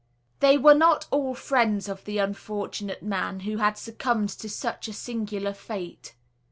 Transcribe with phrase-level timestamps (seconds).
[0.39, 4.93] They were not all friends of the unfortunate man, who had succumbed to such a
[4.93, 6.15] singular fate.